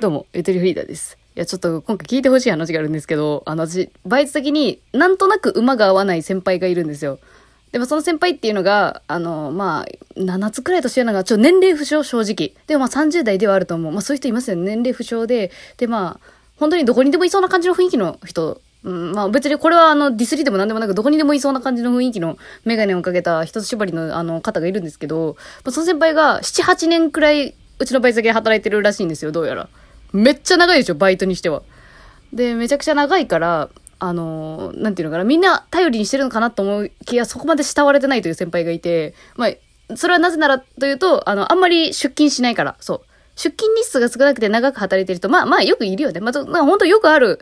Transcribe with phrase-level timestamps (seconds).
[0.00, 1.18] どうも、ゆとりフリーダです。
[1.34, 7.18] いや、ちょっと今回聞いてほしい話があるんですけど、あの、私、バイト先になんとなく馬が合わない先輩がいるんですよ。
[7.72, 12.54] でもその先輩っていうのが、あの、まあ、7つくらい年上なのが、ちょ、年齢不詳、正直。
[12.68, 13.92] でもまあ30代ではあると思う。
[13.92, 14.62] まあそういう人いますよね。
[14.62, 15.50] 年齢不詳で。
[15.78, 18.60] で、まあ、本当にどこにでもいそうな感じの雰囲気の人。
[18.84, 29.68] うん、まあ別にこれはあの、ディスリでも何でもなく、どこにでもいそうな感じの雰囲気のメガネをかけた一つ縛りのあの方がいるんですけど、まあ、その先輩が7、8年くらい、うちのバイト先で働いてるらしいんですよ、どうやら。
[30.12, 31.62] めっちゃ長いでしょ、バイトにしては。
[32.32, 33.68] で、めちゃくちゃ長いから、
[34.00, 43.00] あのーなんていうのかな、みんな頼りにしてるのかなと思う気がそこまで慕われてないという先輩がいて、まあ、それはなぜならというと、あの、あんまり出勤しないから、そう。
[43.36, 46.20] 出勤日数が少なくて長く働いてる人、まあまあよくいるよね。
[46.20, 47.38] まあ、まあ、本当よくある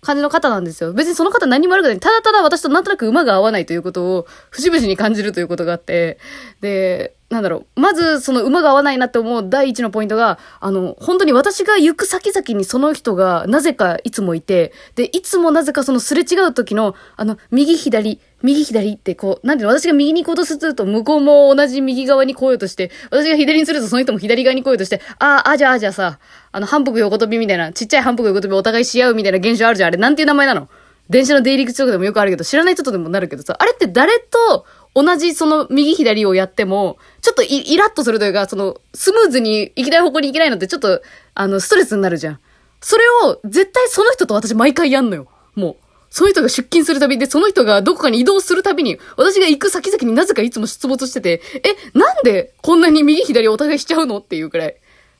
[0.00, 0.92] 感じの方なんですよ。
[0.92, 2.00] 別にその方何も悪くない。
[2.00, 6.18] ただただ私となんとなく馬が合わないということを、節々に感じるということがあって、
[6.60, 7.80] で、なんだろう。
[7.80, 26.18] まず、その馬が合わないなって思う第一のポイントが、あの、本当に私が行く先々にその人がなぜかいつもいて、で、いつもなぜかそのすれ違う時の、あの、右左、右左ってこう、なんていうの、私が右に行こうとすると、向こうも同じ右側に来ようとして、私が左にするとその人も左側に来ようとして、ああ、あじゃあ、じゃあさ、
[26.50, 29.88] あの、反復横跳びみたいな、ちっちゃい反復横跳びお互いし合うみたいな現象あるじゃん。
[29.88, 30.70] あれ、なんていう名前なの？
[31.10, 41.00] 電車の出入り口とかでもよくあるけど、知らない人とでもなるけどさ、あれって誰と同じその右左をやっても、ちょっとイラッとするというか、その、スムーズに行きたい方向に行けないのってちょっと、
[41.34, 42.40] あの、ストレスになるじゃん。
[42.80, 45.28] それを、絶対その人と私毎回やんのよ。
[45.54, 45.76] もう。
[46.10, 54.76] その人が出勤するたびで、その人がどこかに移動するたびに、私が行く先々になぜかいつも出没してて、え、なんでこんなに右左お互いしちゃうのっていうくらい。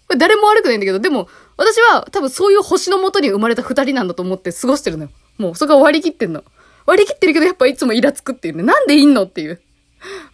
[0.06, 1.28] これ誰も悪くないんだけど、でも、
[1.58, 5.10] 私は多分そういう星のもとに生まれた二人なんだと思って過ごしてるのよ。
[5.38, 6.44] もう、そこは割り切ってんの。
[6.86, 8.62] 割り切ってるけど、やっぱいつもイラつくっていうね。
[8.62, 9.60] なんでいんのっていう。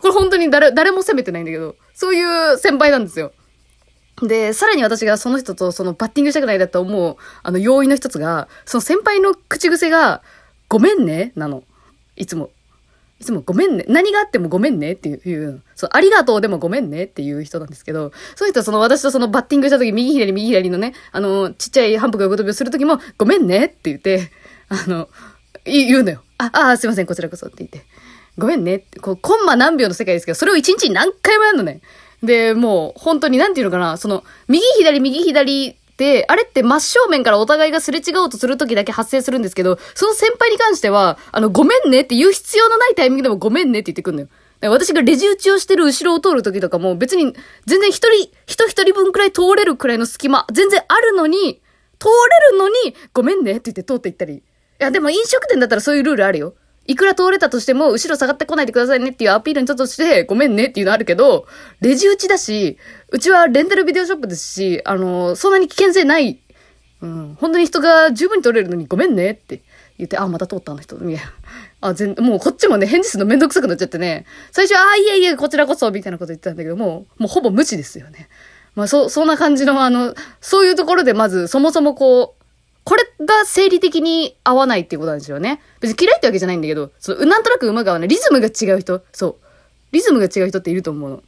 [0.00, 3.32] これ本当に誰、誰も責めてないんだけど、そういう先輩なんですよ。
[4.22, 10.22] で、さらに私がその人とそのバッティングしたくないだと思う、あの要因の一つが、その先輩の口癖が、
[10.68, 11.64] ごめんね、なの。
[12.16, 12.50] いつも。
[13.20, 13.84] いつもごめんね。
[13.88, 24.30] 何があってもごめんねっていう、そう、ありがとうでもごめんねっていう人なんですけど、そういう人はその私とそのバッティングした時、右左右左のね、あの、ちっちゃい反復横跳びをする時も、ごめんねって言って、
[24.68, 25.08] あの、
[25.64, 26.22] 言うのよ。
[26.38, 27.84] あ、あ、すいません、こちらこそって言って。
[28.36, 31.80] ごめんねって、こう、コンマ何秒の世界ですけど、それを一日に何回もやるのね。
[32.22, 35.76] で、もう、本当に、なんていうのかな、その、右左右左、
[36.28, 44.28] あれって真正面からお互いがすれ違おうとするときだけ発生するんですけど、その先輩に関しては、あの、ごめんねって言う必要のないタイミングでもごめんねって言ってくんのよ。
[44.62, 47.34] 私がレジ打ちをしてる後ろを通るときとかも、別に、
[47.66, 51.60] 全然一人、人一人分くらい通れるくらいの隙間、全然あるのに、
[51.98, 52.08] 通
[52.50, 52.74] れるのに、
[53.12, 54.34] ごめんねって言って通っていったり。
[54.36, 54.42] い
[54.78, 56.54] や、でも飲食店だったらそういうルールあるよ。
[56.86, 61.46] いくら通れたとしても、後ろ下がってこないでくださいねっていうアピールにちょっとして、ごめんねっていうのあるけど、
[61.80, 62.78] レジ打ちだし、
[63.10, 66.40] うちはレンタルビデオショップですし、あの、そんなに危険性ない、
[67.00, 69.62] うん、本当に人が十分に取れるのにごめんねって
[69.98, 71.20] 言って、あ、また通ったあの人、いな。
[71.80, 78.28] あ、全、もうこっちもね、返事するのめんどくさくなっちゃってね、最初は、あ、いえいえ、こちらこそ、みたいなこと言ってたんだけど、も、もうほぼ無知ですよね。
[78.74, 82.43] まあ、そ、そんな感じの、あの、そういうところでまず、そもそもこう、
[82.84, 85.60] これが生理的に合わないっていうことなんですよね。
[85.80, 88.08] 別に嫌いってわけじゃないんだけど、そのなんとなく馬が合わない。
[88.08, 89.02] リズムが違う人。
[89.12, 89.36] そう。
[89.92, 91.22] リズムが違う人っていると思う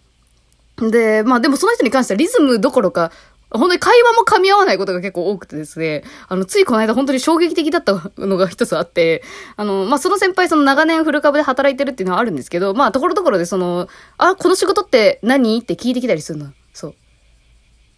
[0.80, 0.90] の。
[0.90, 3.10] で、まあでもその人に関してはリズムどころか、
[3.48, 9.22] 本当に会話も噛み合わないことが結構多くてですね、あの、ついこの間本当に衝撃的だったのが一つあって、
[9.56, 13.88] あの、まあその先輩その長年フル株で働いてるっていうのはあるんですけど、まあところどころでその、
[14.18, 15.58] あ、この仕事って何？
[15.58, 16.52] って聞いてきたりするの。
[16.74, 16.94] そう。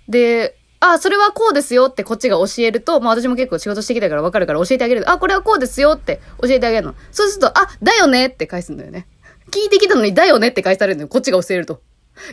[0.06, 5.10] で、あ、それはこうですよってこっちが教えると、まあ私も結構仕事してきたから分かるから教えてあげる。
[5.10, 6.94] あ、これはこうですよって教えてあげるの。
[7.10, 9.06] そうすると、あ、だよねって返すんだよね。
[9.50, 11.08] 聞いてきたのにだよねって返されるのよ。
[11.08, 11.82] こっちが教えると。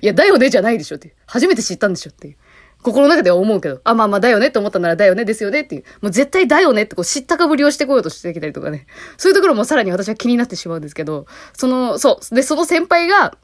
[0.01, 1.16] いや、だよねじゃないでしょって。
[1.25, 2.38] 初めて知ったんでしょっていう。
[2.85, 5.83] 心の中では思うけど、あ、まあまあだよねって思ったならだよねですよねっていう。
[6.01, 8.85] もう絶対だよねってこう知ったかぶりをしてこようとしてきたりとかね。
[9.17, 12.35] そういうところもさらに私は気になってしまうんですけど、その、そう。
[12.35, 13.35] で、その先輩が、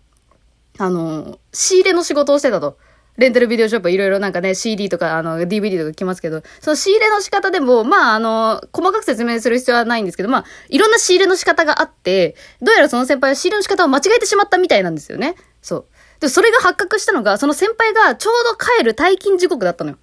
[0.78, 2.78] あの、仕入れの仕事をしてたと。
[3.18, 15.36] レンタルビデオショップいろいろなんかね、CD とか、あの、DVD とか来ますけど、その仕入れの仕方でも、まあ、あの、細かく説明する必要はないんですけど、まあ、いろんな仕入れの仕方があって、どうやらその先輩は仕入れの仕方を間違えてしまったみたいなんですよね。
[15.62, 15.86] そう。
[16.20, 19.98] で、それが発覚したのが、その先輩がちょうど帰る退勤時刻だったのよ。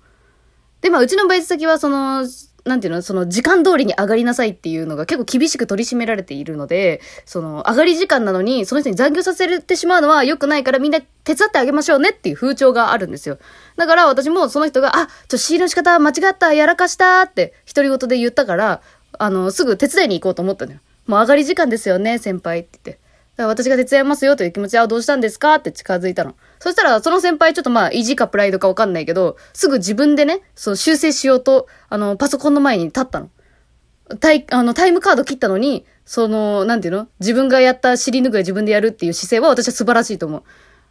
[0.81, 2.25] で、まあ、うちのバイト先は、その、
[2.69, 13.39] なんていうの、その時間通りに上がりなさいっていうのが結構厳しく取り締められているので、その上がり時間なのに、その人に残業させてしまうのは良くないからみんな手伝ってあげましょうねっていう風潮があるんですよ。
[13.77, 18.83] だから私もその人が、あ、ちょっと仕入れの仕方間違った、やらかしたって独り言で言ったから、
[19.19, 20.79] あの、すぐ手伝いに行こうと思ったのよ。
[21.07, 23.08] もう上がり時間ですよね、先輩って言って。
[23.39, 25.55] から私が手伝いますよという気持ちはどうしたんですか？
[25.55, 26.35] って近づいたの。
[26.59, 33.31] そしたら、その先輩ちょっとまあ、意地かプライドかわかんないけど、すぐ自分でね、そう、修正しようと、あの、パソコンの前に立ったの。
[34.21, 37.09] タイ、あの、タイムカード切ったのに、その、なんていうの？
[37.21, 40.43] 自分がやった尻拭い自分でやるっていう姿勢は私は素晴らしいと思う。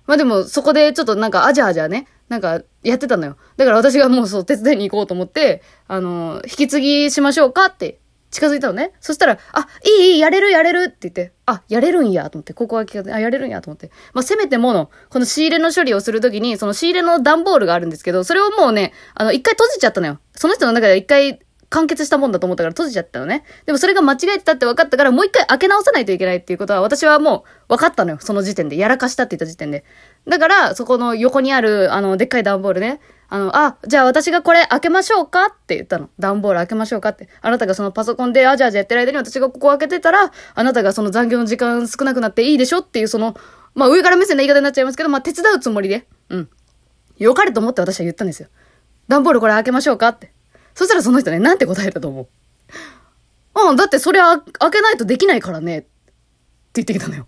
[0.05, 3.35] まあでも、そこでちょっとなんか、あじゃあじゃあね、なんか、やってたのよ。
[3.57, 7.99] だから私がもうそう、手伝いに行こうと思って、あの、引き継ぎしましょうかって
[8.29, 8.91] 近づいたのね。
[9.00, 13.89] そしたら、あ、いい、いい、やれる、やれるって言って、あ、やれるんや、と思って、ここは聞かず、あ、やれるんや、と思って。
[14.13, 20.19] まあ、せめてもの、この仕入れの処理をするときに、その仕入れの段ボールがあるんですけど、それをもうね、あの、一回閉じちゃったのよ。
[20.35, 21.39] その人の中で一回
[21.69, 23.44] 完結したもんだと思ったから閉じちゃったのね。
[23.65, 28.18] でもそれが間違えてたって分かったから、もう一回開け直さないといけないっていうことは、私はもう分かったのよ。
[28.21, 28.77] その時点で。
[28.77, 29.83] やらかしたって言った時点で。
[30.27, 33.00] だから、そこの横にある、あの、でっかい段ボールね。
[33.29, 36.09] あの、あ、じゃあ私がこれ開けましょうかって言ったの。
[36.19, 37.29] 段ボール開けましょうかって。
[37.41, 43.35] あなたがそのパソコンで、あ、じゃあじゃやってる間に私がここ開けてたら、あなたがその残業の時間少なくなっていいでしょっていう、その、
[43.74, 46.07] まあ上から目線の言い方になっちゃいますけど、まあ手伝うつもりで。
[46.30, 46.50] うん。
[47.18, 48.50] よかれと思って私は言ったんですよ。
[49.07, 50.33] 段ボールこれ開けましょうかって。
[50.75, 52.27] そしたらその人ね、なんて答えたと思う
[53.69, 55.80] うん、だってそれ開けないとできないからね。
[55.80, 55.88] って
[56.75, 57.27] 言ってきたのよ。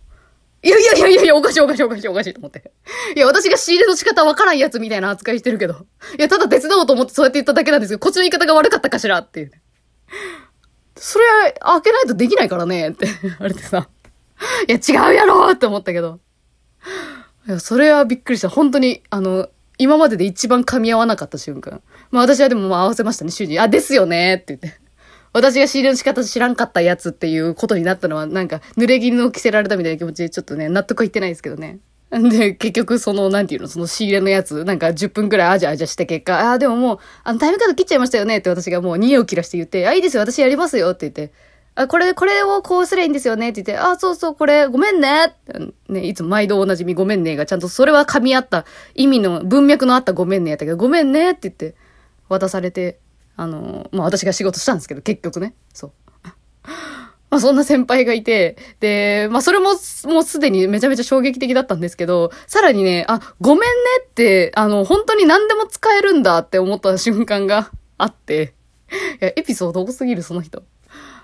[0.62, 2.72] いやいやいやいやいや、おかしいおかしいおかしいおかしいと思って。
[3.16, 5.86] いや、私が仕入れの仕方わからんやつみたいな扱いしてるけど。
[6.18, 9.52] いや、ただ手伝おうと思ってそうやって言っただけなんですけど、こっちの言い方が悪かったかしらっていう。
[10.96, 11.26] それ、
[11.60, 13.88] 開けないとできないからね、って 言われてさ。
[14.68, 16.20] いや、違うやろって思ったけど。
[17.48, 18.50] いや、それはびっくりした。
[18.50, 21.82] 本当に、あの、今までで一番噛み合わなかった瞬間。
[22.12, 23.62] まあ私はでもまあ合わせましたね、主人。
[23.62, 24.79] あ、ですよねって言って。
[25.40, 31.80] 私が仕入れの仕方知らんかったやつっていうことになったのは、なんか、濡れ衣の着せられたみたいな気持ちで、ちょっとね、納得いってないですけどね。
[32.12, 41.34] で、結局、その、なんていうの、その仕入れのやつ、なんか10分くらいあじゃあじゃした結果、ああ、でももう、あの、タイムカード切っちゃいましたよねって私がもう2を切らして言って、あ、いいですよ、私やりますよって言って、
[41.76, 45.36] あ、これ、これをこうすりゃいいんですよねって言って、あ、そうそう、これ、ごめんね
[45.88, 48.66] ね、いつも毎度おなじみごめんねが、ちゃんとそれは噛み合った、
[48.96, 51.76] 意味の、文脈のあったごめんねやったけど、ごめんねって言って、
[52.28, 53.00] 渡されて、
[53.40, 55.54] あの、まあ、私が仕事したんですけど、結局ね。
[55.74, 55.92] そう。
[57.32, 59.70] まあそんな先輩がいて、で、まあそれも
[60.06, 63.66] もうすでにめちゃめちゃ衝撃的だったんですけど、さらにね、あ、ごめんね
[64.04, 68.56] って、あの、本当に何でも使えるんだって思った瞬間があって、
[69.22, 70.64] いや、エピソード多すぎる、その人。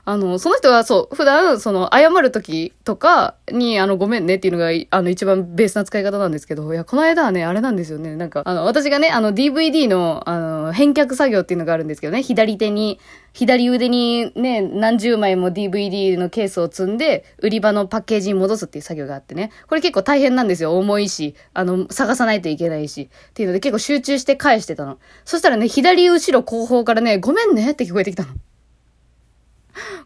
[0.07, 8.15] あの、その人はそう、普段、その、謝る時とかに、あの、ごめんねっていうのが、あの、一番ベースな使い方なんですけど、いや、この間はね、あれなんですよね。
[8.15, 12.99] なんか、あの、私がね、あの、DVD の、あの、返却作業っていうのがあるんですけどね、左手に、
[13.33, 19.49] 左腕にね、何十枚も DVD のケースを積んで、売り場のパッケージに戻すっていう作業があってね。
[19.67, 20.77] これ結構大変なんですよ。
[20.77, 23.09] 重いし、あの、探さないといけないし。
[23.29, 24.99] っていうので結構集中して返してたの。
[25.25, 28.29] そしたらね、左後ろ後方からね、ごめんねって聞こえてきたの。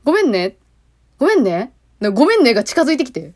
[0.03, 0.57] ごめんね。
[1.17, 1.73] ごめんね。
[2.13, 3.33] ごめんねが近づいてきて。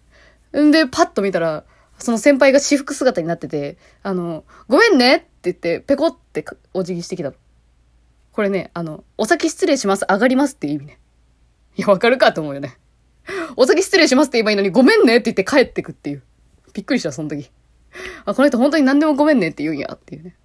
[0.58, 1.64] んで、パッと見たら、
[2.00, 7.36] その先輩が私服姿になってて、あの、ごめんねって言って、ペコってお辞儀してきたの。
[8.32, 11.00] これね、あの、お先失礼します、上がりますっていう意味ね。
[11.78, 12.78] いや、わかるかと思うよね。
[13.56, 16.24] お先失礼しますって言えばいいのに、ごめんねって言って帰ってくっていう。
[16.74, 17.52] びっくりした、その時。
[18.26, 20.36] あ、この人本当に何でもごめんねって言うんや、っていうね。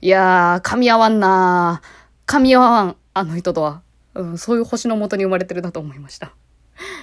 [0.00, 2.32] いやー、噛み合わんなー。
[2.36, 3.83] 噛み合わん、あの人とは。
[4.14, 6.32] うん、そういう星のもとに生まれてるなと思いました。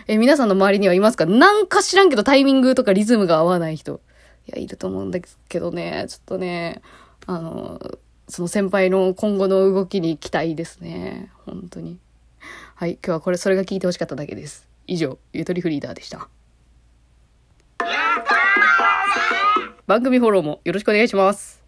[0.07, 1.25] え、皆さんの周りにはいますか？
[1.25, 4.01] なんか知らんけどタイミングとかリズムが合わない人。
[4.47, 6.81] いや、いると思うんですけどね、ちょっとね、
[7.27, 7.79] あの、
[8.27, 11.31] その先輩の今後の動きに期待ですね。
[11.45, 11.99] 本当に。
[12.75, 14.67] はい、今日はこれ、それが聞いてほしかっただけです。
[14.87, 16.27] 以上、ゆとりフリーダーでした。
[19.85, 21.60] 番組フォローもよろしくお願いします。